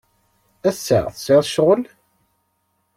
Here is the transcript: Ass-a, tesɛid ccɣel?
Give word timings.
Ass-a, 0.69 0.99
tesɛid 1.15 1.43
ccɣel? 1.49 1.81